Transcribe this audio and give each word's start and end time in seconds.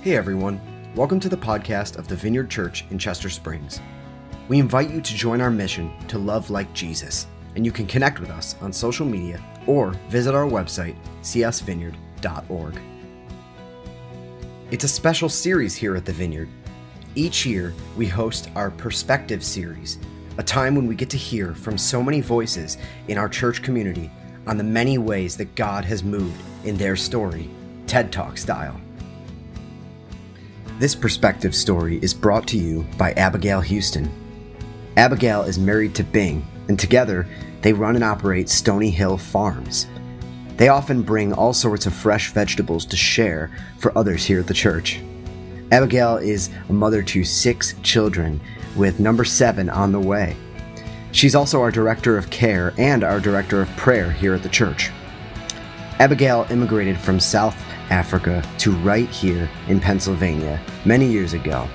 Hey 0.00 0.14
everyone, 0.14 0.60
welcome 0.94 1.18
to 1.18 1.28
the 1.28 1.36
podcast 1.36 1.96
of 1.96 2.06
the 2.06 2.14
Vineyard 2.14 2.48
Church 2.48 2.84
in 2.90 3.00
Chester 3.00 3.28
Springs. 3.28 3.80
We 4.46 4.60
invite 4.60 4.90
you 4.90 5.00
to 5.00 5.14
join 5.14 5.40
our 5.40 5.50
mission 5.50 5.92
to 6.06 6.18
love 6.18 6.50
like 6.50 6.72
Jesus, 6.72 7.26
and 7.56 7.66
you 7.66 7.72
can 7.72 7.84
connect 7.84 8.20
with 8.20 8.30
us 8.30 8.54
on 8.60 8.72
social 8.72 9.04
media 9.04 9.42
or 9.66 9.90
visit 10.08 10.36
our 10.36 10.44
website, 10.44 10.94
csvineyard.org. 11.22 12.80
It's 14.70 14.84
a 14.84 14.88
special 14.88 15.28
series 15.28 15.74
here 15.74 15.96
at 15.96 16.04
the 16.04 16.12
Vineyard. 16.12 16.48
Each 17.16 17.44
year, 17.44 17.74
we 17.96 18.06
host 18.06 18.50
our 18.54 18.70
Perspective 18.70 19.42
series, 19.42 19.98
a 20.38 20.44
time 20.44 20.76
when 20.76 20.86
we 20.86 20.94
get 20.94 21.10
to 21.10 21.16
hear 21.16 21.56
from 21.56 21.76
so 21.76 22.04
many 22.04 22.20
voices 22.20 22.78
in 23.08 23.18
our 23.18 23.28
church 23.28 23.64
community 23.64 24.12
on 24.46 24.58
the 24.58 24.64
many 24.64 24.96
ways 24.96 25.36
that 25.38 25.56
God 25.56 25.84
has 25.86 26.04
moved 26.04 26.40
in 26.62 26.76
their 26.76 26.94
story, 26.94 27.50
TED 27.88 28.12
Talk 28.12 28.38
style. 28.38 28.80
This 30.78 30.94
perspective 30.94 31.56
story 31.56 31.98
is 32.02 32.14
brought 32.14 32.46
to 32.48 32.56
you 32.56 32.86
by 32.96 33.10
Abigail 33.14 33.60
Houston. 33.60 34.08
Abigail 34.96 35.42
is 35.42 35.58
married 35.58 35.92
to 35.96 36.04
Bing, 36.04 36.46
and 36.68 36.78
together 36.78 37.26
they 37.62 37.72
run 37.72 37.96
and 37.96 38.04
operate 38.04 38.48
Stony 38.48 38.88
Hill 38.88 39.18
Farms. 39.18 39.88
They 40.56 40.68
often 40.68 41.02
bring 41.02 41.32
all 41.32 41.52
sorts 41.52 41.86
of 41.86 41.94
fresh 41.94 42.30
vegetables 42.30 42.86
to 42.86 42.96
share 42.96 43.50
for 43.78 43.96
others 43.98 44.24
here 44.24 44.38
at 44.38 44.46
the 44.46 44.54
church. 44.54 45.00
Abigail 45.72 46.18
is 46.18 46.48
a 46.68 46.72
mother 46.72 47.02
to 47.02 47.24
six 47.24 47.74
children, 47.82 48.40
with 48.76 49.00
number 49.00 49.24
seven 49.24 49.68
on 49.68 49.90
the 49.90 49.98
way. 49.98 50.36
She's 51.10 51.34
also 51.34 51.60
our 51.60 51.72
director 51.72 52.16
of 52.16 52.30
care 52.30 52.72
and 52.78 53.02
our 53.02 53.18
director 53.18 53.60
of 53.60 53.76
prayer 53.76 54.12
here 54.12 54.34
at 54.34 54.44
the 54.44 54.48
church. 54.48 54.92
Abigail 55.98 56.46
immigrated 56.50 56.96
from 56.96 57.18
South 57.18 57.56
Africa 57.90 58.42
to 58.58 58.72
right 58.78 59.08
here 59.08 59.48
in 59.68 59.80
Pennsylvania 59.80 60.60
many 60.84 61.06
years 61.06 61.32
ago. 61.32 61.68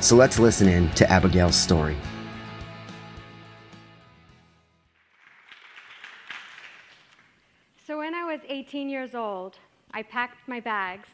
So 0.00 0.16
let's 0.16 0.38
listen 0.38 0.68
in 0.68 0.90
to 0.92 1.10
Abigail's 1.10 1.56
story. 1.56 1.96
So, 7.86 7.98
when 7.98 8.14
I 8.14 8.24
was 8.24 8.40
18 8.48 8.88
years 8.88 9.14
old, 9.14 9.58
I 9.92 10.02
packed 10.04 10.48
my 10.48 10.60
bags, 10.60 11.08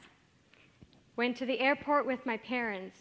went 1.16 1.36
to 1.38 1.46
the 1.46 1.58
airport 1.58 2.06
with 2.06 2.26
my 2.26 2.36
parents, 2.36 2.96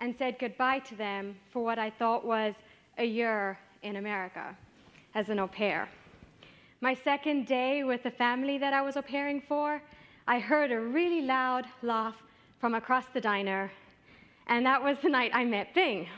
and 0.00 0.14
said 0.18 0.38
goodbye 0.40 0.80
to 0.80 0.96
them 0.96 1.36
for 1.52 1.62
what 1.62 1.78
I 1.78 1.90
thought 1.90 2.24
was 2.24 2.54
a 2.98 3.04
year 3.04 3.58
in 3.82 3.96
America 3.96 4.56
as 5.14 5.28
an 5.28 5.38
au 5.38 5.46
pair. 5.46 5.88
My 6.80 6.94
second 6.94 7.46
day 7.46 7.84
with 7.84 8.02
the 8.02 8.10
family 8.10 8.58
that 8.58 8.72
I 8.72 8.82
was 8.82 8.96
au 8.96 9.02
pairing 9.02 9.40
for, 9.40 9.80
I 10.28 10.38
heard 10.38 10.70
a 10.70 10.78
really 10.78 11.22
loud 11.22 11.66
laugh 11.82 12.14
from 12.60 12.76
across 12.76 13.06
the 13.12 13.20
diner, 13.20 13.72
and 14.46 14.64
that 14.64 14.80
was 14.80 14.96
the 15.02 15.08
night 15.08 15.32
I 15.34 15.44
met 15.44 15.74
Bing. 15.74 16.08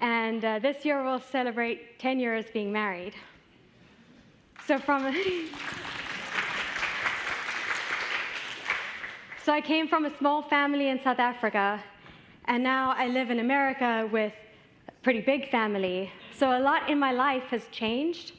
And 0.00 0.42
uh, 0.42 0.60
this 0.60 0.82
year 0.82 1.04
we'll 1.04 1.20
celebrate 1.20 1.98
10 1.98 2.18
years 2.18 2.46
being 2.54 2.72
married. 2.72 3.12
So 4.66 4.78
from 4.78 5.14
So 9.44 9.52
I 9.52 9.60
came 9.60 9.86
from 9.88 10.06
a 10.06 10.16
small 10.16 10.40
family 10.40 10.88
in 10.88 10.98
South 11.02 11.18
Africa, 11.18 11.84
and 12.46 12.62
now 12.62 12.94
I 12.96 13.08
live 13.08 13.30
in 13.30 13.40
America 13.40 14.08
with 14.10 14.32
a 14.88 14.92
pretty 15.02 15.20
big 15.20 15.50
family. 15.50 16.10
So 16.34 16.58
a 16.58 16.60
lot 16.60 16.88
in 16.88 16.98
my 16.98 17.12
life 17.12 17.44
has 17.50 17.66
changed, 17.70 18.32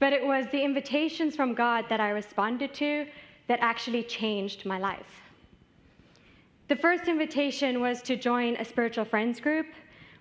but 0.00 0.12
it 0.12 0.26
was 0.26 0.46
the 0.50 0.62
invitations 0.62 1.36
from 1.36 1.54
God 1.54 1.84
that 1.88 2.00
I 2.00 2.10
responded 2.10 2.74
to 2.74 3.06
that 3.46 3.58
actually 3.60 4.02
changed 4.02 4.64
my 4.64 4.78
life. 4.78 5.22
The 6.68 6.76
first 6.76 7.08
invitation 7.08 7.80
was 7.80 8.00
to 8.02 8.16
join 8.16 8.56
a 8.56 8.64
spiritual 8.64 9.04
friends 9.04 9.38
group, 9.40 9.66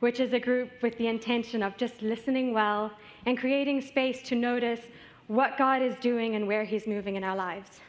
which 0.02 0.20
is 0.20 0.34
a 0.34 0.40
group 0.40 0.70
with 0.82 0.98
the 0.98 1.08
intention 1.08 1.64
of 1.64 1.78
just 1.78 2.02
listening 2.02 2.54
well 2.54 2.92
and 3.26 3.38
creating 3.38 3.82
space 3.82 4.22
to 4.24 4.36
notice 4.36 4.82
what 5.28 5.58
God 5.58 5.82
is 5.82 5.96
doing 6.00 6.36
and 6.36 6.46
where 6.46 6.66
He's 6.66 6.86
moving 6.86 7.16
in 7.16 7.24
our 7.24 7.36
lives. 7.36 7.80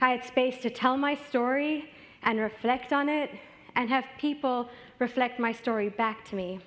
I 0.00 0.10
had 0.10 0.24
space 0.24 0.58
to 0.62 0.70
tell 0.70 0.96
my 0.96 1.14
story 1.14 1.90
and 2.22 2.38
reflect 2.40 2.92
on 2.92 3.08
it 3.08 3.30
and 3.74 3.90
have 3.90 4.04
people 4.18 4.68
reflect 4.98 5.38
my 5.38 5.52
story 5.52 5.90
back 5.90 6.24
to 6.30 6.36
me. 6.36 6.60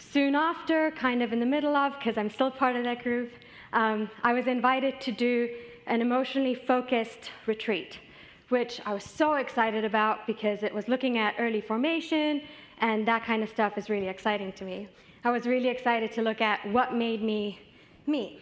Soon 0.00 0.34
after, 0.34 0.90
kind 0.92 1.22
of 1.22 1.32
in 1.32 1.38
the 1.38 1.46
middle 1.46 1.76
of, 1.76 1.92
because 1.98 2.18
I'm 2.18 2.30
still 2.30 2.50
part 2.50 2.74
of 2.74 2.82
that 2.84 3.04
group, 3.04 3.30
um, 3.72 4.10
I 4.24 4.32
was 4.32 4.48
invited 4.48 5.00
to 5.02 5.12
do 5.12 5.48
an 5.86 6.00
emotionally 6.00 6.54
focused 6.54 7.30
retreat, 7.46 8.00
which 8.48 8.80
I 8.86 8.94
was 8.94 9.04
so 9.04 9.34
excited 9.34 9.84
about 9.84 10.26
because 10.26 10.64
it 10.64 10.74
was 10.74 10.88
looking 10.88 11.18
at 11.18 11.34
early 11.38 11.60
formation, 11.60 12.42
and 12.78 13.06
that 13.06 13.24
kind 13.24 13.42
of 13.42 13.50
stuff 13.50 13.78
is 13.78 13.88
really 13.88 14.08
exciting 14.08 14.52
to 14.54 14.64
me. 14.64 14.88
I 15.22 15.30
was 15.30 15.46
really 15.46 15.68
excited 15.68 16.10
to 16.12 16.22
look 16.22 16.40
at 16.40 16.66
what 16.72 16.94
made 16.94 17.22
me 17.22 17.60
me. 18.06 18.40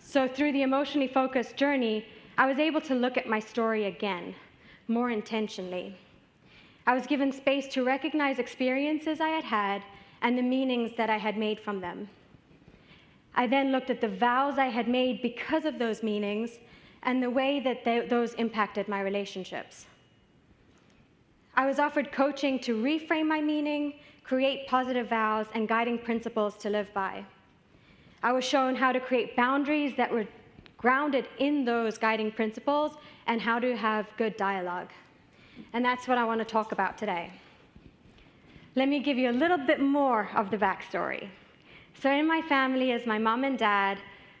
So, 0.00 0.28
through 0.28 0.52
the 0.52 0.62
emotionally 0.62 1.08
focused 1.08 1.56
journey, 1.56 2.04
I 2.36 2.46
was 2.46 2.58
able 2.58 2.80
to 2.82 2.94
look 2.94 3.16
at 3.16 3.28
my 3.28 3.38
story 3.38 3.86
again, 3.86 4.34
more 4.88 5.10
intentionally. 5.10 5.96
I 6.86 6.94
was 6.94 7.06
given 7.06 7.32
space 7.32 7.66
to 7.68 7.84
recognize 7.84 8.38
experiences 8.38 9.20
I 9.20 9.28
had 9.28 9.44
had 9.44 9.82
and 10.20 10.36
the 10.36 10.42
meanings 10.42 10.92
that 10.96 11.10
I 11.10 11.18
had 11.18 11.36
made 11.36 11.60
from 11.60 11.80
them. 11.80 12.08
I 13.34 13.46
then 13.46 13.72
looked 13.72 13.90
at 13.90 14.00
the 14.00 14.08
vows 14.08 14.58
I 14.58 14.66
had 14.66 14.86
made 14.86 15.22
because 15.22 15.64
of 15.64 15.78
those 15.78 16.02
meanings 16.02 16.58
and 17.02 17.22
the 17.22 17.30
way 17.30 17.60
that 17.60 17.84
they, 17.84 18.06
those 18.06 18.34
impacted 18.34 18.88
my 18.88 19.00
relationships. 19.00 19.86
I 21.56 21.66
was 21.66 21.78
offered 21.78 22.12
coaching 22.12 22.58
to 22.60 22.76
reframe 22.76 23.26
my 23.26 23.40
meaning, 23.40 23.94
create 24.22 24.66
positive 24.66 25.08
vows, 25.08 25.46
and 25.54 25.68
guiding 25.68 25.98
principles 25.98 26.56
to 26.58 26.70
live 26.70 26.92
by. 26.92 27.24
I 28.22 28.32
was 28.32 28.44
shown 28.44 28.74
how 28.74 28.92
to 28.92 29.00
create 29.00 29.36
boundaries 29.36 29.94
that 29.96 30.10
were 30.10 30.26
grounded 30.78 31.28
in 31.38 31.64
those 31.64 31.98
guiding 31.98 32.30
principles 32.32 32.96
and 33.26 33.40
how 33.40 33.58
to 33.58 33.76
have 33.76 34.06
good 34.16 34.36
dialogue. 34.36 34.88
And 35.72 35.84
that's 35.84 36.06
what 36.06 36.18
I 36.18 36.24
want 36.24 36.40
to 36.40 36.44
talk 36.44 36.72
about 36.72 36.98
today. 36.98 37.32
Let 38.76 38.88
me 38.88 39.00
give 39.00 39.18
you 39.18 39.30
a 39.30 39.32
little 39.32 39.58
bit 39.58 39.80
more 39.80 40.28
of 40.34 40.50
the 40.50 40.56
backstory. 40.56 41.28
So, 42.00 42.10
in 42.10 42.26
my 42.26 42.42
family 42.42 42.90
is 42.90 43.06
my 43.06 43.18
mom 43.18 43.44
and 43.44 43.56
dad, 43.56 43.98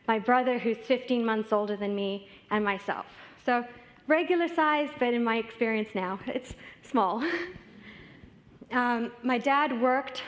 my 0.08 0.18
brother, 0.18 0.58
who's 0.58 0.76
15 0.78 1.24
months 1.24 1.52
older 1.52 1.76
than 1.76 1.94
me, 1.94 2.28
and 2.50 2.64
myself. 2.64 3.06
So, 3.46 3.64
regular 4.08 4.48
size, 4.48 4.90
but 4.98 5.14
in 5.14 5.22
my 5.22 5.36
experience 5.36 5.90
now, 5.94 6.18
it's 6.26 6.54
small. 6.82 7.24
um, 8.72 9.12
my 9.22 9.38
dad 9.38 9.80
worked 9.80 10.22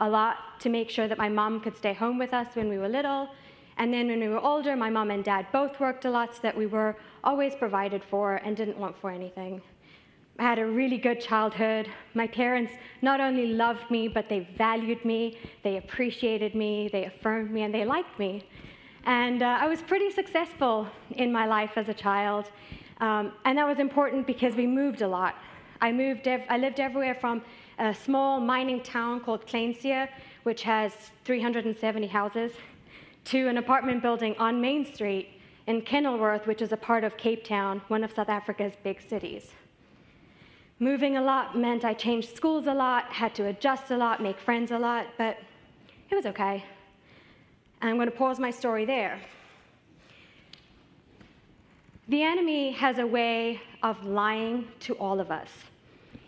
a 0.00 0.08
lot 0.08 0.60
to 0.60 0.68
make 0.68 0.90
sure 0.90 1.06
that 1.06 1.18
my 1.18 1.28
mom 1.28 1.60
could 1.60 1.76
stay 1.76 1.92
home 1.92 2.18
with 2.18 2.34
us 2.34 2.48
when 2.54 2.68
we 2.68 2.78
were 2.78 2.88
little. 2.88 3.28
And 3.76 3.92
then 3.92 4.08
when 4.08 4.20
we 4.20 4.28
were 4.28 4.40
older, 4.40 4.76
my 4.76 4.90
mom 4.90 5.10
and 5.10 5.24
dad 5.24 5.46
both 5.52 5.78
worked 5.80 6.04
a 6.04 6.10
lot 6.10 6.34
so 6.34 6.40
that 6.42 6.56
we 6.56 6.66
were 6.66 6.96
always 7.22 7.54
provided 7.54 8.02
for 8.04 8.36
and 8.36 8.56
didn't 8.56 8.78
want 8.78 8.96
for 9.00 9.10
anything. 9.10 9.62
I 10.36 10.42
had 10.42 10.58
a 10.58 10.66
really 10.66 10.98
good 10.98 11.20
childhood. 11.20 11.88
My 12.14 12.26
parents 12.26 12.72
not 13.02 13.20
only 13.20 13.46
loved 13.46 13.88
me, 13.88 14.08
but 14.08 14.28
they 14.28 14.48
valued 14.58 15.04
me, 15.04 15.38
they 15.62 15.76
appreciated 15.76 16.56
me, 16.56 16.88
they 16.90 17.04
affirmed 17.04 17.52
me, 17.52 17.62
and 17.62 17.72
they 17.72 17.84
liked 17.84 18.18
me. 18.18 18.44
And 19.04 19.42
uh, 19.42 19.58
I 19.60 19.68
was 19.68 19.80
pretty 19.82 20.10
successful 20.10 20.88
in 21.12 21.30
my 21.30 21.46
life 21.46 21.72
as 21.76 21.88
a 21.88 21.94
child. 21.94 22.50
Um, 23.00 23.32
and 23.44 23.56
that 23.58 23.66
was 23.66 23.78
important 23.78 24.26
because 24.26 24.56
we 24.56 24.66
moved 24.66 25.02
a 25.02 25.08
lot. 25.08 25.36
I, 25.80 25.92
moved 25.92 26.26
I 26.26 26.56
lived 26.56 26.80
everywhere 26.80 27.14
from 27.14 27.40
a 27.78 27.94
small 27.94 28.40
mining 28.40 28.82
town 28.82 29.20
called 29.20 29.46
Kleinzee, 29.46 30.08
which 30.42 30.62
has 30.62 30.92
370 31.24 32.08
houses, 32.08 32.52
to 33.26 33.46
an 33.48 33.58
apartment 33.58 34.02
building 34.02 34.34
on 34.38 34.60
Main 34.60 34.84
Street 34.84 35.28
in 35.68 35.80
Kenilworth, 35.82 36.46
which 36.48 36.60
is 36.60 36.72
a 36.72 36.76
part 36.76 37.04
of 37.04 37.16
Cape 37.16 37.44
Town, 37.44 37.82
one 37.86 38.02
of 38.02 38.12
South 38.12 38.28
Africa's 38.28 38.72
big 38.82 39.00
cities. 39.00 39.52
Moving 40.80 41.16
a 41.16 41.22
lot 41.22 41.56
meant 41.56 41.84
I 41.84 41.94
changed 41.94 42.34
schools 42.34 42.66
a 42.66 42.74
lot, 42.74 43.04
had 43.12 43.34
to 43.36 43.46
adjust 43.46 43.90
a 43.90 43.96
lot, 43.96 44.20
make 44.20 44.38
friends 44.38 44.72
a 44.72 44.78
lot, 44.78 45.06
but 45.16 45.38
it 46.10 46.14
was 46.14 46.26
okay. 46.26 46.64
And 47.80 47.90
I'm 47.90 47.96
going 47.96 48.10
to 48.10 48.16
pause 48.16 48.38
my 48.40 48.50
story 48.50 48.84
there. 48.84 49.20
The 52.08 52.22
enemy 52.22 52.72
has 52.72 52.98
a 52.98 53.06
way 53.06 53.62
of 53.82 54.04
lying 54.04 54.68
to 54.80 54.94
all 54.94 55.20
of 55.20 55.30
us, 55.30 55.48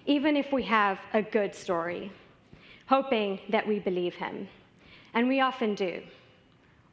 even 0.07 0.37
if 0.37 0.53
we 0.53 0.63
have 0.63 0.99
a 1.13 1.21
good 1.21 1.55
story, 1.55 2.13
hoping 2.87 3.41
that 3.51 3.67
we 3.67 3.79
believe 3.81 4.15
him. 4.15 4.49
And 5.13 5.29
we 5.29 5.41
often 5.41 5.75
do. 5.75 6.03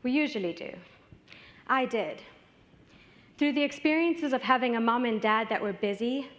We 0.01 0.11
usually 0.11 0.53
do. 0.53 0.73
I 1.67 1.85
did. 1.85 2.21
Through 3.37 3.53
the 3.53 3.63
experiences 3.63 4.33
of 4.33 4.41
having 4.41 4.75
a 4.75 4.81
mom 4.81 5.05
and 5.05 5.21
dad 5.21 5.47
that 5.49 5.61
were 5.61 5.73
busy, 5.73 6.29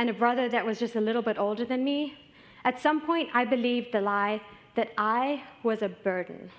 and 0.00 0.08
a 0.08 0.14
brother 0.14 0.48
that 0.48 0.64
was 0.64 0.78
just 0.78 0.96
a 0.96 1.00
little 1.00 1.20
bit 1.20 1.38
older 1.38 1.66
than 1.66 1.84
me, 1.84 2.16
at 2.64 2.80
some 2.80 3.02
point 3.02 3.28
I 3.34 3.44
believed 3.44 3.92
the 3.92 4.00
lie 4.00 4.40
that 4.74 4.92
I 4.96 5.42
was 5.62 5.82
a 5.82 5.90
burden. 5.90 6.50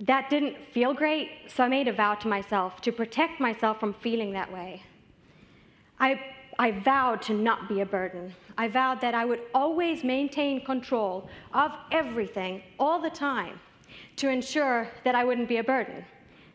that 0.00 0.28
didn't 0.28 0.56
feel 0.74 0.92
great, 0.92 1.28
so 1.46 1.62
I 1.62 1.68
made 1.68 1.86
a 1.86 1.92
vow 1.92 2.14
to 2.16 2.28
myself 2.28 2.80
to 2.80 2.90
protect 2.90 3.40
myself 3.40 3.78
from 3.78 3.94
feeling 3.94 4.32
that 4.32 4.52
way. 4.52 4.82
I, 6.00 6.20
I 6.58 6.72
vowed 6.72 7.22
to 7.28 7.34
not 7.34 7.68
be 7.68 7.80
a 7.82 7.86
burden. 7.86 8.34
I 8.58 8.66
vowed 8.66 9.00
that 9.00 9.14
I 9.14 9.24
would 9.24 9.42
always 9.54 10.02
maintain 10.02 10.64
control 10.64 11.30
of 11.54 11.70
everything 11.92 12.62
all 12.80 13.00
the 13.00 13.10
time 13.10 13.60
to 14.16 14.28
ensure 14.28 14.88
that 15.04 15.14
I 15.14 15.22
wouldn't 15.24 15.48
be 15.48 15.58
a 15.58 15.64
burden. 15.64 16.04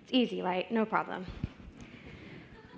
It's 0.04 0.12
easy, 0.12 0.42
right? 0.42 0.70
No 0.72 0.86
problem. 0.86 1.26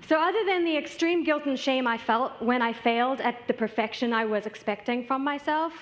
So, 0.08 0.20
other 0.20 0.44
than 0.46 0.66
the 0.66 0.76
extreme 0.76 1.24
guilt 1.24 1.46
and 1.46 1.58
shame 1.58 1.88
I 1.88 1.98
felt 1.98 2.42
when 2.42 2.62
I 2.62 2.74
failed 2.74 3.22
at 3.22 3.48
the 3.48 3.54
perfection 3.54 4.12
I 4.12 4.26
was 4.26 4.46
expecting 4.46 5.06
from 5.06 5.24
myself, 5.24 5.74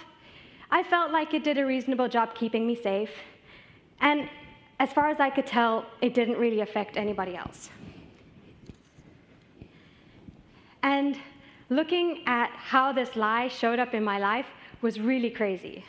I 0.69 0.83
felt 0.83 1.11
like 1.11 1.33
it 1.33 1.43
did 1.43 1.57
a 1.57 1.65
reasonable 1.65 2.07
job 2.07 2.35
keeping 2.35 2.67
me 2.67 2.75
safe. 2.75 3.09
And 3.99 4.29
as 4.79 4.93
far 4.93 5.09
as 5.09 5.19
I 5.19 5.31
could 5.31 5.47
tell, 5.47 5.85
it 6.01 6.13
didn't 6.13 6.37
really 6.37 6.61
affect 6.61 6.97
anybody 6.97 7.35
else. 7.35 7.71
And 10.83 11.17
looking 11.69 12.23
at 12.27 12.51
how 12.51 12.91
this 12.91 13.15
lie 13.15 13.47
showed 13.47 13.79
up 13.79 13.93
in 13.93 14.03
my 14.03 14.19
life 14.19 14.47
was 14.81 14.99
really 14.99 15.29
crazy. 15.31 15.83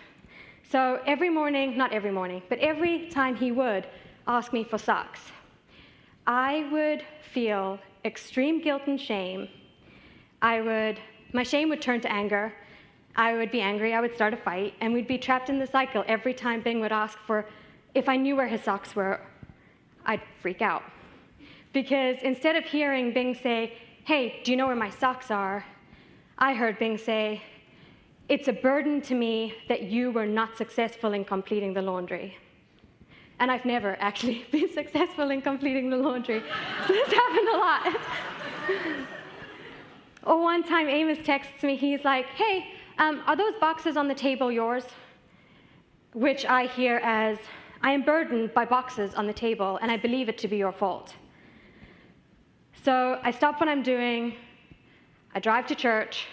So 0.70 1.00
every 1.06 1.28
morning, 1.28 1.76
not 1.76 1.92
every 1.92 2.10
morning, 2.10 2.42
but 2.48 2.58
every 2.60 3.08
time 3.08 3.36
he 3.36 3.52
would 3.52 3.86
ask 4.26 4.54
me 4.54 4.64
for 4.64 4.78
socks, 4.78 5.20
I 6.26 6.68
would 6.72 7.04
feel 7.32 7.78
extreme 8.04 8.60
guilt 8.60 8.82
and 8.86 9.00
shame. 9.00 9.48
I 10.40 10.60
would, 10.60 10.98
my 11.32 11.42
shame 11.42 11.68
would 11.68 11.80
turn 11.80 12.00
to 12.00 12.12
anger. 12.12 12.52
I 13.14 13.34
would 13.34 13.50
be 13.50 13.60
angry, 13.60 13.92
I 13.94 14.00
would 14.00 14.14
start 14.14 14.32
a 14.32 14.38
fight, 14.38 14.74
and 14.80 14.92
we'd 14.92 15.06
be 15.06 15.18
trapped 15.18 15.50
in 15.50 15.58
the 15.58 15.66
cycle 15.66 16.02
every 16.08 16.32
time 16.32 16.62
Bing 16.62 16.80
would 16.80 16.92
ask 16.92 17.18
for 17.26 17.46
if 17.94 18.08
I 18.08 18.16
knew 18.16 18.36
where 18.36 18.48
his 18.48 18.62
socks 18.62 18.96
were, 18.96 19.20
I'd 20.06 20.22
freak 20.40 20.62
out. 20.62 20.82
Because 21.74 22.16
instead 22.22 22.56
of 22.56 22.64
hearing 22.64 23.12
Bing 23.12 23.34
say, 23.34 23.74
Hey, 24.04 24.40
do 24.42 24.50
you 24.50 24.56
know 24.56 24.66
where 24.66 24.74
my 24.76 24.90
socks 24.90 25.30
are? 25.30 25.64
I 26.38 26.54
heard 26.54 26.78
Bing 26.78 26.96
say, 26.96 27.42
It's 28.28 28.48
a 28.48 28.52
burden 28.52 29.02
to 29.02 29.14
me 29.14 29.54
that 29.68 29.82
you 29.82 30.10
were 30.10 30.26
not 30.26 30.56
successful 30.56 31.12
in 31.12 31.24
completing 31.24 31.74
the 31.74 31.82
laundry. 31.82 32.36
And 33.42 33.50
I've 33.50 33.64
never 33.64 33.96
actually 33.98 34.46
been 34.52 34.72
successful 34.72 35.32
in 35.32 35.42
completing 35.42 35.90
the 35.90 35.96
laundry. 35.96 36.42
So 36.86 36.92
this 36.92 37.12
happened 37.12 37.48
a 37.48 37.58
lot. 37.58 37.96
or 40.28 40.40
one 40.40 40.62
time 40.62 40.88
Amos 40.88 41.18
texts 41.24 41.64
me, 41.64 41.74
he's 41.74 42.04
like, 42.04 42.26
Hey, 42.26 42.68
um, 42.98 43.20
are 43.26 43.34
those 43.34 43.54
boxes 43.60 43.96
on 43.96 44.06
the 44.06 44.14
table 44.14 44.52
yours? 44.52 44.84
Which 46.12 46.46
I 46.46 46.66
hear 46.66 46.98
as, 47.02 47.36
I 47.82 47.90
am 47.90 48.02
burdened 48.02 48.54
by 48.54 48.64
boxes 48.64 49.12
on 49.14 49.26
the 49.26 49.32
table, 49.32 49.76
and 49.82 49.90
I 49.90 49.96
believe 49.96 50.28
it 50.28 50.38
to 50.38 50.46
be 50.46 50.56
your 50.56 50.70
fault. 50.70 51.16
So 52.84 53.18
I 53.24 53.32
stop 53.32 53.58
what 53.58 53.68
I'm 53.68 53.82
doing, 53.82 54.36
I 55.34 55.40
drive 55.40 55.66
to 55.66 55.74
church 55.74 56.28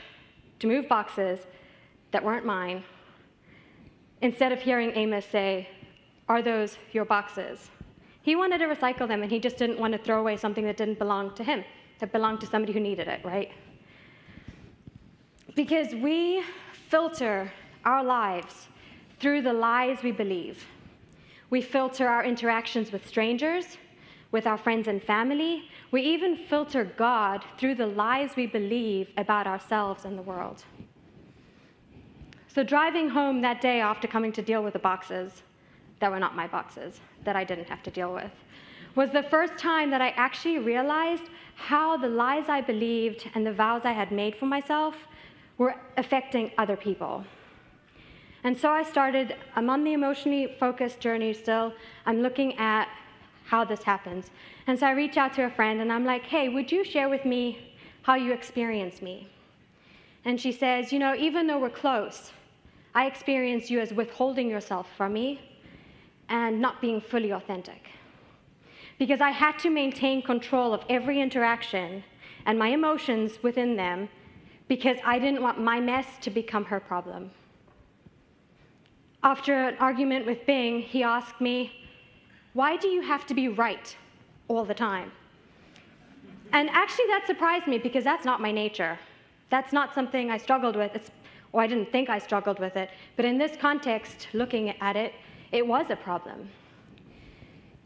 to 0.59 0.67
move 0.67 0.87
boxes 0.87 1.39
that 2.11 2.23
weren't 2.23 2.45
mine, 2.45 2.83
instead 4.21 4.51
of 4.51 4.61
hearing 4.61 4.91
Amos 4.93 5.25
say, 5.25 5.69
Are 6.29 6.43
those 6.43 6.77
your 6.91 7.05
boxes? 7.05 7.71
He 8.21 8.35
wanted 8.35 8.59
to 8.59 8.65
recycle 8.65 9.07
them, 9.07 9.23
and 9.23 9.31
he 9.31 9.39
just 9.39 9.57
didn't 9.57 9.79
want 9.79 9.93
to 9.93 9.97
throw 9.97 10.19
away 10.19 10.37
something 10.37 10.63
that 10.65 10.77
didn't 10.77 10.99
belong 10.99 11.33
to 11.33 11.43
him, 11.43 11.65
that 11.99 12.11
belonged 12.11 12.39
to 12.41 12.45
somebody 12.45 12.71
who 12.71 12.79
needed 12.79 13.07
it, 13.07 13.21
right? 13.25 13.51
Because 15.55 15.95
we 15.95 16.43
filter 16.89 17.51
our 17.83 18.03
lives 18.03 18.67
through 19.19 19.41
the 19.41 19.53
lies 19.53 20.03
we 20.03 20.11
believe. 20.11 20.65
We 21.49 21.61
filter 21.61 22.07
our 22.07 22.23
interactions 22.23 22.91
with 22.91 23.07
strangers, 23.07 23.77
with 24.31 24.45
our 24.45 24.57
friends 24.57 24.87
and 24.87 25.01
family. 25.01 25.63
We 25.89 26.01
even 26.03 26.37
filter 26.37 26.85
God 26.85 27.43
through 27.57 27.75
the 27.75 27.87
lies 27.87 28.35
we 28.35 28.45
believe 28.45 29.09
about 29.17 29.47
ourselves 29.47 30.05
and 30.05 30.15
the 30.15 30.21
world. 30.21 30.63
So, 32.47 32.63
driving 32.63 33.09
home 33.09 33.41
that 33.41 33.61
day 33.61 33.79
after 33.79 34.07
coming 34.07 34.31
to 34.33 34.41
deal 34.43 34.63
with 34.63 34.73
the 34.73 34.79
boxes 34.79 35.41
that 35.99 36.11
were 36.11 36.19
not 36.19 36.35
my 36.35 36.47
boxes, 36.47 36.99
that 37.23 37.35
I 37.35 37.43
didn't 37.43 37.67
have 37.67 37.83
to 37.83 37.91
deal 37.91 38.13
with, 38.13 38.31
was 38.95 39.11
the 39.11 39.23
first 39.23 39.57
time 39.57 39.89
that 39.91 40.01
I 40.01 40.09
actually 40.09 40.59
realized 40.59 41.23
how 41.55 41.97
the 41.97 42.07
lies 42.07 42.49
I 42.49 42.61
believed 42.61 43.29
and 43.35 43.45
the 43.45 43.53
vows 43.53 43.81
I 43.83 43.91
had 43.91 44.11
made 44.11 44.35
for 44.35 44.45
myself 44.45 44.95
were 45.57 45.75
affecting 45.97 46.51
other 46.57 46.75
people. 46.75 47.25
And 48.43 48.57
so 48.57 48.71
I 48.71 48.83
started, 48.83 49.35
I'm 49.55 49.69
on 49.69 49.83
the 49.83 49.93
emotionally 49.93 50.55
focused 50.59 51.01
journey 51.01 51.33
still. 51.33 51.73
I'm 52.05 52.21
looking 52.21 52.57
at 52.57 52.87
how 53.45 53.65
this 53.65 53.83
happens. 53.83 54.31
And 54.67 54.79
so 54.79 54.87
I 54.87 54.91
reach 54.91 55.17
out 55.17 55.33
to 55.33 55.45
a 55.45 55.49
friend 55.49 55.81
and 55.81 55.91
I'm 55.91 56.05
like, 56.05 56.23
hey, 56.23 56.47
would 56.47 56.71
you 56.71 56.83
share 56.85 57.09
with 57.09 57.25
me 57.25 57.73
how 58.03 58.15
you 58.15 58.31
experience 58.31 59.01
me? 59.01 59.27
And 60.23 60.39
she 60.39 60.51
says, 60.51 60.93
you 60.93 60.99
know, 60.99 61.15
even 61.15 61.47
though 61.47 61.59
we're 61.59 61.69
close, 61.69 62.31
I 62.95 63.05
experience 63.05 63.69
you 63.69 63.79
as 63.79 63.93
withholding 63.93 64.49
yourself 64.49 64.87
from 64.95 65.13
me 65.13 65.41
and 66.29 66.61
not 66.61 66.81
being 66.81 67.01
fully 67.01 67.31
authentic. 67.31 67.89
Because 68.97 69.21
I 69.21 69.31
had 69.31 69.57
to 69.59 69.69
maintain 69.69 70.21
control 70.21 70.73
of 70.73 70.83
every 70.89 71.19
interaction 71.21 72.03
and 72.45 72.57
my 72.57 72.69
emotions 72.69 73.41
within 73.43 73.75
them 73.75 74.09
because 74.67 74.97
I 75.03 75.19
didn't 75.19 75.41
want 75.41 75.59
my 75.59 75.79
mess 75.79 76.05
to 76.21 76.29
become 76.29 76.65
her 76.65 76.79
problem. 76.79 77.31
After 79.23 79.53
an 79.53 79.75
argument 79.79 80.25
with 80.25 80.45
Bing, 80.45 80.81
he 80.81 81.03
asked 81.03 81.41
me, 81.41 81.71
Why 82.53 82.77
do 82.77 82.87
you 82.87 83.01
have 83.01 83.25
to 83.27 83.33
be 83.33 83.47
right 83.49 83.95
all 84.47 84.63
the 84.63 84.73
time? 84.73 85.11
And 86.53 86.69
actually, 86.69 87.05
that 87.07 87.25
surprised 87.27 87.67
me 87.67 87.77
because 87.77 88.03
that's 88.03 88.25
not 88.25 88.41
my 88.41 88.51
nature. 88.51 88.97
That's 89.49 89.73
not 89.73 89.93
something 89.93 90.31
I 90.31 90.37
struggled 90.37 90.75
with, 90.75 90.95
it's, 90.95 91.11
or 91.51 91.61
I 91.61 91.67
didn't 91.67 91.91
think 91.91 92.09
I 92.09 92.19
struggled 92.19 92.59
with 92.59 92.75
it. 92.75 92.89
But 93.15 93.25
in 93.25 93.37
this 93.37 93.57
context, 93.57 94.27
looking 94.33 94.69
at 94.81 94.95
it, 94.95 95.13
it 95.51 95.65
was 95.65 95.89
a 95.89 95.95
problem. 95.95 96.49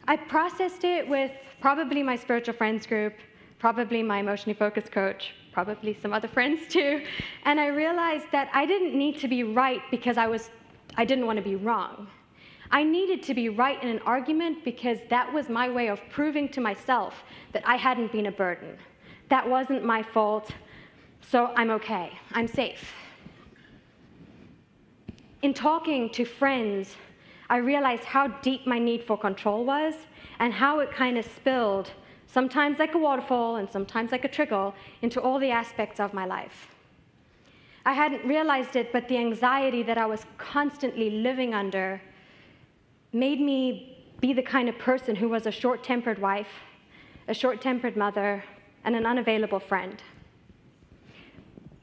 I 0.07 0.17
processed 0.17 0.83
it 0.83 1.07
with 1.07 1.31
probably 1.61 2.03
my 2.03 2.15
spiritual 2.15 2.53
friends 2.53 2.85
group, 2.85 3.13
probably 3.57 4.03
my 4.03 4.19
emotionally 4.19 4.53
focused 4.53 4.91
coach, 4.91 5.33
probably 5.53 5.93
some 5.93 6.11
other 6.11 6.27
friends 6.37 6.67
too. 6.67 7.03
And 7.45 7.59
I 7.59 7.67
realized 7.67 8.25
that 8.31 8.49
I 8.53 8.65
didn't 8.65 8.97
need 8.97 9.17
to 9.19 9.27
be 9.27 9.43
right 9.43 9.81
because 9.91 10.17
I 10.17 10.27
was 10.27 10.49
I 10.95 11.05
didn't 11.05 11.25
want 11.25 11.37
to 11.37 11.43
be 11.43 11.55
wrong. 11.55 12.07
I 12.69 12.83
needed 12.83 13.23
to 13.23 13.33
be 13.33 13.49
right 13.49 13.81
in 13.81 13.89
an 13.89 13.99
argument 13.99 14.63
because 14.63 14.97
that 15.09 15.31
was 15.31 15.47
my 15.49 15.69
way 15.69 15.87
of 15.89 15.99
proving 16.09 16.49
to 16.49 16.61
myself 16.61 17.23
that 17.51 17.63
I 17.67 17.75
hadn't 17.75 18.11
been 18.11 18.27
a 18.27 18.31
burden. 18.31 18.77
That 19.29 19.47
wasn't 19.47 19.83
my 19.83 20.03
fault, 20.03 20.51
so 21.21 21.53
I'm 21.55 21.71
okay. 21.71 22.11
I'm 22.33 22.47
safe. 22.47 22.93
In 25.41 25.53
talking 25.53 26.09
to 26.11 26.25
friends, 26.25 26.95
I 27.49 27.57
realized 27.57 28.03
how 28.03 28.27
deep 28.27 28.65
my 28.65 28.79
need 28.79 29.03
for 29.03 29.17
control 29.17 29.65
was 29.65 29.93
and 30.39 30.53
how 30.53 30.79
it 30.79 30.91
kind 30.91 31.17
of 31.17 31.25
spilled, 31.25 31.91
sometimes 32.27 32.79
like 32.79 32.95
a 32.95 32.97
waterfall 32.97 33.57
and 33.57 33.69
sometimes 33.69 34.11
like 34.11 34.25
a 34.25 34.27
trickle, 34.27 34.73
into 35.01 35.21
all 35.21 35.39
the 35.39 35.51
aspects 35.51 35.99
of 35.99 36.13
my 36.13 36.25
life. 36.25 36.69
I 37.85 37.93
hadn't 37.93 38.25
realized 38.25 38.75
it, 38.75 38.93
but 38.93 39.07
the 39.09 39.17
anxiety 39.17 39.83
that 39.83 39.97
I 39.97 40.05
was 40.05 40.25
constantly 40.37 41.09
living 41.09 41.53
under 41.53 42.01
made 43.11 43.41
me 43.41 43.97
be 44.21 44.31
the 44.31 44.41
kind 44.41 44.69
of 44.69 44.77
person 44.79 45.15
who 45.15 45.27
was 45.27 45.45
a 45.45 45.51
short 45.51 45.83
tempered 45.83 46.19
wife, 46.19 46.61
a 47.27 47.33
short 47.33 47.61
tempered 47.61 47.97
mother, 47.97 48.43
and 48.85 48.95
an 48.95 49.05
unavailable 49.05 49.59
friend. 49.59 50.01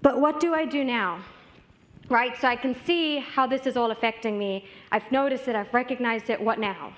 But 0.02 0.20
what 0.20 0.40
do 0.40 0.54
I 0.54 0.64
do 0.64 0.82
now? 0.84 1.20
Right, 2.10 2.36
so 2.40 2.48
I 2.48 2.56
can 2.56 2.74
see 2.74 3.20
how 3.20 3.46
this 3.46 3.66
is 3.66 3.76
all 3.76 3.92
affecting 3.92 4.36
me. 4.36 4.66
I've 4.90 5.10
noticed 5.12 5.46
it, 5.46 5.54
I've 5.54 5.72
recognized 5.72 6.28
it, 6.28 6.40
what 6.40 6.58
now? 6.58 6.92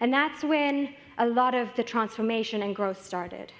And 0.00 0.10
that's 0.10 0.42
when 0.42 0.94
a 1.18 1.26
lot 1.26 1.54
of 1.54 1.68
the 1.76 1.82
transformation 1.82 2.62
and 2.62 2.74
growth 2.74 3.04
started. 3.04 3.52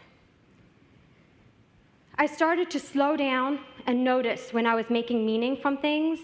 I 2.16 2.24
started 2.24 2.70
to 2.70 2.80
slow 2.80 3.14
down 3.14 3.60
and 3.86 4.02
notice 4.02 4.54
when 4.54 4.64
I 4.64 4.74
was 4.74 4.88
making 4.88 5.26
meaning 5.26 5.54
from 5.54 5.76
things 5.76 6.18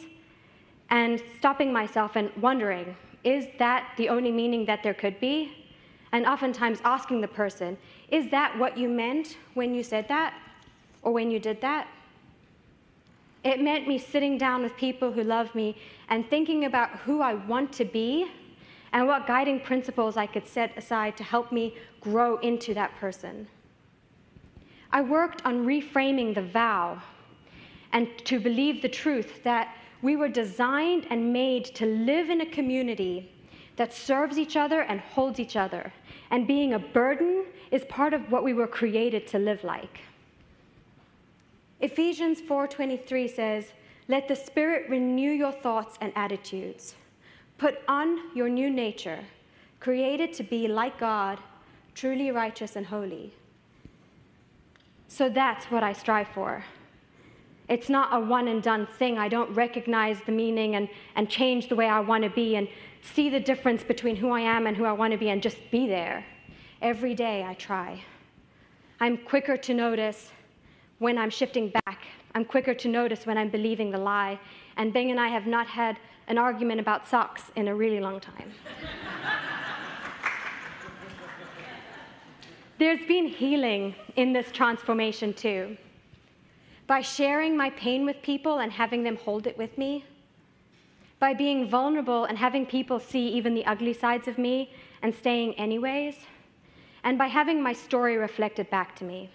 and 0.88 1.22
stopping 1.36 1.70
myself 1.70 2.16
and 2.16 2.30
wondering, 2.40 2.96
is 3.24 3.48
that 3.58 3.92
the 3.98 4.08
only 4.08 4.32
meaning 4.32 4.64
that 4.64 4.82
there 4.82 4.94
could 4.94 5.20
be? 5.20 5.66
And 6.12 6.24
oftentimes 6.24 6.78
asking 6.82 7.20
the 7.20 7.28
person, 7.28 7.76
is 8.10 8.30
that 8.30 8.56
what 8.56 8.78
you 8.78 8.88
meant 8.88 9.36
when 9.52 9.74
you 9.74 9.82
said 9.82 10.08
that 10.08 10.32
or 11.02 11.12
when 11.12 11.30
you 11.30 11.38
did 11.38 11.60
that? 11.60 11.88
It 13.46 13.60
meant 13.60 13.86
me 13.86 13.96
sitting 13.96 14.38
down 14.38 14.64
with 14.64 14.76
people 14.76 15.12
who 15.12 15.22
love 15.22 15.54
me 15.54 15.76
and 16.08 16.28
thinking 16.28 16.64
about 16.64 16.90
who 17.04 17.20
I 17.20 17.34
want 17.34 17.72
to 17.74 17.84
be 17.84 18.26
and 18.92 19.06
what 19.06 19.28
guiding 19.28 19.60
principles 19.60 20.16
I 20.16 20.26
could 20.26 20.48
set 20.48 20.76
aside 20.76 21.16
to 21.18 21.22
help 21.22 21.52
me 21.52 21.76
grow 22.00 22.38
into 22.38 22.74
that 22.74 22.96
person. 22.96 23.46
I 24.90 25.00
worked 25.00 25.46
on 25.46 25.64
reframing 25.64 26.34
the 26.34 26.42
vow 26.42 27.00
and 27.92 28.08
to 28.24 28.40
believe 28.40 28.82
the 28.82 28.88
truth 28.88 29.44
that 29.44 29.76
we 30.02 30.16
were 30.16 30.28
designed 30.28 31.06
and 31.08 31.32
made 31.32 31.66
to 31.76 31.86
live 31.86 32.30
in 32.30 32.40
a 32.40 32.46
community 32.46 33.30
that 33.76 33.92
serves 33.92 34.38
each 34.38 34.56
other 34.56 34.80
and 34.80 34.98
holds 34.98 35.38
each 35.38 35.54
other. 35.54 35.92
And 36.32 36.48
being 36.48 36.72
a 36.72 36.80
burden 36.80 37.44
is 37.70 37.84
part 37.84 38.12
of 38.12 38.28
what 38.32 38.42
we 38.42 38.54
were 38.54 38.66
created 38.66 39.28
to 39.28 39.38
live 39.38 39.62
like. 39.62 40.00
Ephesians 41.80 42.40
4:23 42.40 43.28
says, 43.28 43.72
"Let 44.08 44.28
the 44.28 44.36
Spirit 44.36 44.88
renew 44.88 45.30
your 45.30 45.52
thoughts 45.52 45.98
and 46.00 46.12
attitudes. 46.16 46.94
Put 47.58 47.82
on 47.86 48.34
your 48.34 48.48
new 48.48 48.70
nature, 48.70 49.24
created 49.80 50.32
to 50.34 50.42
be 50.42 50.68
like 50.68 50.98
God, 50.98 51.38
truly 51.94 52.30
righteous 52.30 52.76
and 52.76 52.86
holy." 52.86 53.32
So 55.08 55.28
that's 55.28 55.70
what 55.70 55.82
I 55.82 55.92
strive 55.92 56.28
for. 56.28 56.64
It's 57.68 57.88
not 57.88 58.14
a 58.14 58.20
one 58.20 58.48
and 58.48 58.62
done 58.62 58.86
thing. 58.86 59.18
I 59.18 59.28
don't 59.28 59.50
recognize 59.52 60.20
the 60.22 60.32
meaning 60.32 60.76
and, 60.76 60.88
and 61.14 61.28
change 61.28 61.68
the 61.68 61.76
way 61.76 61.88
I 61.88 62.00
want 62.00 62.22
to 62.24 62.30
be 62.30 62.56
and 62.56 62.68
see 63.02 63.28
the 63.28 63.40
difference 63.40 63.82
between 63.82 64.16
who 64.16 64.30
I 64.30 64.40
am 64.40 64.66
and 64.66 64.76
who 64.76 64.84
I 64.84 64.92
want 64.92 65.12
to 65.12 65.18
be 65.18 65.30
and 65.30 65.42
just 65.42 65.58
be 65.70 65.86
there. 65.86 66.24
Every 66.80 67.14
day 67.14 67.44
I 67.44 67.54
try. 67.54 68.02
I'm 69.00 69.16
quicker 69.16 69.56
to 69.56 69.74
notice 69.74 70.30
when 70.98 71.18
I'm 71.18 71.30
shifting 71.30 71.70
back. 71.70 72.04
I'm 72.34 72.44
quicker 72.44 72.74
to 72.74 72.88
notice 72.88 73.26
when 73.26 73.38
I'm 73.38 73.48
believing 73.48 73.90
the 73.90 73.98
lie. 73.98 74.38
And 74.76 74.92
Bing 74.92 75.10
and 75.10 75.20
I 75.20 75.28
have 75.28 75.46
not 75.46 75.66
had 75.66 75.98
an 76.28 76.38
argument 76.38 76.80
about 76.80 77.06
socks 77.06 77.50
in 77.56 77.68
a 77.68 77.74
really 77.74 78.00
long 78.00 78.20
time. 78.20 78.50
There's 82.78 83.06
been 83.06 83.26
healing 83.26 83.94
in 84.16 84.32
this 84.32 84.52
transformation 84.52 85.32
too. 85.32 85.76
By 86.86 87.00
sharing 87.00 87.56
my 87.56 87.70
pain 87.70 88.04
with 88.04 88.20
people 88.22 88.58
and 88.58 88.70
having 88.70 89.02
them 89.02 89.16
hold 89.16 89.46
it 89.46 89.56
with 89.56 89.78
me, 89.78 90.04
by 91.18 91.32
being 91.32 91.70
vulnerable 91.70 92.24
and 92.24 92.36
having 92.36 92.66
people 92.66 93.00
see 93.00 93.28
even 93.28 93.54
the 93.54 93.64
ugly 93.64 93.94
sides 93.94 94.28
of 94.28 94.36
me 94.36 94.70
and 95.02 95.14
staying 95.14 95.54
anyways, 95.54 96.16
and 97.02 97.16
by 97.16 97.28
having 97.28 97.62
my 97.62 97.72
story 97.72 98.18
reflected 98.18 98.68
back 98.68 98.94
to 98.96 99.04
me. 99.04 99.30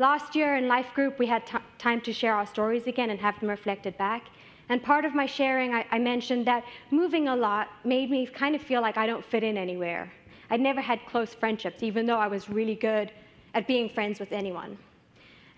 Last 0.00 0.34
year 0.34 0.56
in 0.56 0.66
Life 0.66 0.94
Group, 0.94 1.18
we 1.18 1.26
had 1.26 1.42
time 1.76 2.00
to 2.00 2.12
share 2.14 2.34
our 2.34 2.46
stories 2.46 2.86
again 2.86 3.10
and 3.10 3.20
have 3.20 3.38
them 3.38 3.50
reflected 3.50 3.98
back. 3.98 4.28
And 4.70 4.82
part 4.82 5.04
of 5.04 5.14
my 5.14 5.26
sharing, 5.26 5.74
I, 5.74 5.84
I 5.90 5.98
mentioned 5.98 6.46
that 6.46 6.64
moving 6.90 7.28
a 7.28 7.36
lot 7.36 7.68
made 7.84 8.10
me 8.10 8.26
kind 8.26 8.54
of 8.54 8.62
feel 8.62 8.80
like 8.80 8.96
I 8.96 9.06
don't 9.06 9.22
fit 9.22 9.44
in 9.44 9.58
anywhere. 9.58 10.10
I'd 10.48 10.62
never 10.62 10.80
had 10.80 11.00
close 11.04 11.34
friendships, 11.34 11.82
even 11.82 12.06
though 12.06 12.16
I 12.16 12.28
was 12.28 12.48
really 12.48 12.76
good 12.76 13.12
at 13.52 13.66
being 13.66 13.90
friends 13.90 14.18
with 14.18 14.32
anyone. 14.32 14.78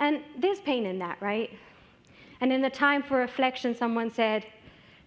And 0.00 0.22
there's 0.36 0.58
pain 0.58 0.86
in 0.86 0.98
that, 0.98 1.22
right? 1.22 1.56
And 2.40 2.52
in 2.52 2.62
the 2.62 2.70
time 2.70 3.04
for 3.04 3.18
reflection, 3.18 3.76
someone 3.76 4.10
said, 4.10 4.44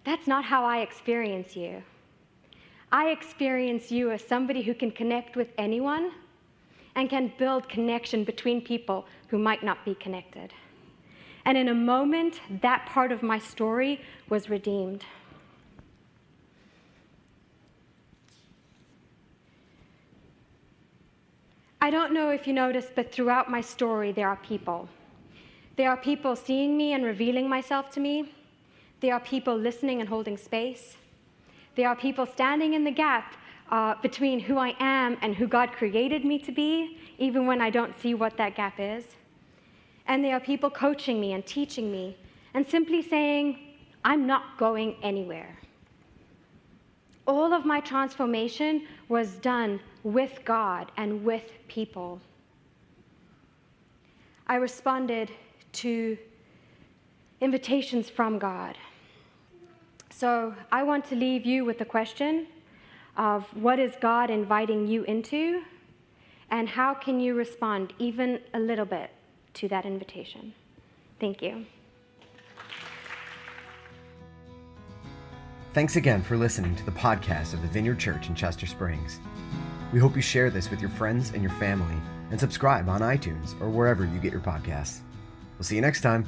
That's 0.04 0.26
not 0.26 0.46
how 0.46 0.64
I 0.64 0.78
experience 0.78 1.54
you. 1.54 1.82
I 2.90 3.10
experience 3.10 3.92
you 3.92 4.12
as 4.12 4.26
somebody 4.26 4.62
who 4.62 4.72
can 4.72 4.90
connect 4.90 5.36
with 5.36 5.48
anyone 5.58 6.12
and 6.96 7.10
can 7.10 7.30
build 7.38 7.68
connection 7.68 8.24
between 8.24 8.60
people 8.62 9.06
who 9.28 9.38
might 9.38 9.62
not 9.62 9.84
be 9.84 9.94
connected. 9.94 10.52
And 11.44 11.56
in 11.56 11.68
a 11.68 11.74
moment, 11.74 12.40
that 12.62 12.86
part 12.86 13.12
of 13.12 13.22
my 13.22 13.38
story 13.38 14.00
was 14.28 14.50
redeemed. 14.50 15.04
I 21.80 21.90
don't 21.90 22.12
know 22.12 22.30
if 22.30 22.48
you 22.48 22.52
noticed, 22.52 22.96
but 22.96 23.12
throughout 23.12 23.48
my 23.48 23.60
story, 23.60 24.10
there 24.10 24.28
are 24.28 24.36
people. 24.36 24.88
There 25.76 25.88
are 25.88 25.96
people 25.96 26.34
seeing 26.34 26.76
me 26.76 26.94
and 26.94 27.04
revealing 27.04 27.48
myself 27.48 27.90
to 27.90 28.00
me. 28.00 28.32
There 29.00 29.14
are 29.14 29.20
people 29.20 29.56
listening 29.56 30.00
and 30.00 30.08
holding 30.08 30.36
space. 30.36 30.96
There 31.76 31.88
are 31.88 31.94
people 31.94 32.26
standing 32.26 32.74
in 32.74 32.82
the 32.82 32.90
gap 32.90 33.36
uh, 33.70 33.94
between 34.02 34.40
who 34.40 34.58
I 34.58 34.74
am 34.78 35.16
and 35.22 35.34
who 35.34 35.46
God 35.46 35.72
created 35.72 36.24
me 36.24 36.38
to 36.40 36.52
be, 36.52 36.98
even 37.18 37.46
when 37.46 37.60
I 37.60 37.70
don't 37.70 37.94
see 38.00 38.14
what 38.14 38.36
that 38.36 38.54
gap 38.54 38.74
is. 38.78 39.04
And 40.06 40.24
there 40.24 40.36
are 40.36 40.40
people 40.40 40.70
coaching 40.70 41.20
me 41.20 41.32
and 41.32 41.44
teaching 41.44 41.90
me 41.90 42.16
and 42.54 42.66
simply 42.66 43.02
saying, 43.02 43.58
I'm 44.04 44.26
not 44.26 44.56
going 44.56 44.96
anywhere. 45.02 45.58
All 47.26 47.52
of 47.52 47.64
my 47.64 47.80
transformation 47.80 48.86
was 49.08 49.32
done 49.38 49.80
with 50.04 50.44
God 50.44 50.92
and 50.96 51.24
with 51.24 51.50
people. 51.66 52.20
I 54.46 54.54
responded 54.54 55.32
to 55.72 56.16
invitations 57.40 58.08
from 58.08 58.38
God. 58.38 58.78
So 60.10 60.54
I 60.70 60.84
want 60.84 61.04
to 61.06 61.16
leave 61.16 61.44
you 61.44 61.64
with 61.64 61.78
the 61.78 61.84
question 61.84 62.46
of 63.16 63.44
what 63.54 63.78
is 63.78 63.92
God 64.00 64.30
inviting 64.30 64.86
you 64.86 65.04
into, 65.04 65.62
and 66.50 66.68
how 66.68 66.94
can 66.94 67.20
you 67.20 67.34
respond 67.34 67.92
even 67.98 68.40
a 68.54 68.60
little 68.60 68.84
bit 68.84 69.10
to 69.54 69.68
that 69.68 69.84
invitation? 69.84 70.54
Thank 71.18 71.42
you. 71.42 71.66
Thanks 75.72 75.96
again 75.96 76.22
for 76.22 76.36
listening 76.36 76.74
to 76.76 76.84
the 76.86 76.92
podcast 76.92 77.52
of 77.52 77.60
the 77.60 77.68
Vineyard 77.68 77.98
Church 77.98 78.28
in 78.28 78.34
Chester 78.34 78.66
Springs. 78.66 79.20
We 79.92 80.00
hope 80.00 80.16
you 80.16 80.22
share 80.22 80.50
this 80.50 80.70
with 80.70 80.80
your 80.80 80.90
friends 80.90 81.32
and 81.32 81.42
your 81.42 81.52
family 81.52 81.96
and 82.30 82.40
subscribe 82.40 82.88
on 82.88 83.02
iTunes 83.02 83.60
or 83.60 83.68
wherever 83.68 84.04
you 84.04 84.18
get 84.18 84.32
your 84.32 84.40
podcasts. 84.40 85.00
We'll 85.58 85.64
see 85.64 85.76
you 85.76 85.82
next 85.82 86.00
time. 86.00 86.26